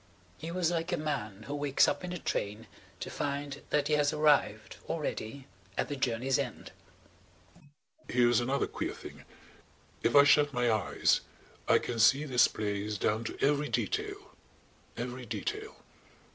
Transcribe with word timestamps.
He 0.39 0.49
was 0.49 0.71
like 0.71 0.91
a 0.91 0.97
man 0.97 1.43
who 1.43 1.53
wakes 1.53 1.87
up 1.87 2.03
in 2.03 2.11
a 2.11 2.17
train 2.17 2.65
to 3.01 3.11
find 3.11 3.61
that 3.69 3.87
he 3.87 3.93
has 3.93 4.11
arrived, 4.11 4.77
already, 4.89 5.45
at 5.77 5.89
the 5.89 5.95
journey's 5.95 6.39
end. 6.39 6.71
"Here's 8.09 8.39
another 8.39 8.65
queer 8.65 8.95
thing. 8.95 9.25
If 10.01 10.15
I 10.15 10.23
shut 10.23 10.53
my 10.53 10.71
eyes 10.71 11.21
I 11.67 11.77
can 11.77 11.99
see 11.99 12.23
this 12.23 12.47
place 12.47 12.97
down 12.97 13.25
to 13.25 13.37
every 13.47 13.69
detail–every 13.69 15.27
detail. 15.27 15.75